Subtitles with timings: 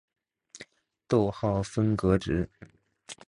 [1.07, 2.49] 逗号分隔值。